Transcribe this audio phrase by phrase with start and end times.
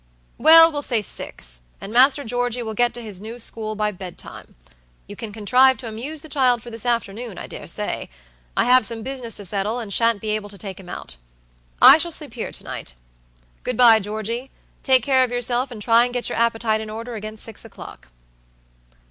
[0.39, 4.55] "Well, we'll say six, and Master Georgey will get to his new school by bedtime.
[5.05, 8.09] You can contrive to amuse the child for this afternoon, I dare say.
[8.57, 11.17] I have some business to settle, and sha'n't be able to take him out.
[11.83, 12.95] I shall sleep here to night.
[13.61, 14.49] Good by, Georgey;
[14.81, 18.07] take care of yourself and try and get your appetite in order against six o'clock."